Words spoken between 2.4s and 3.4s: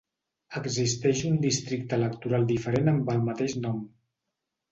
diferent amb el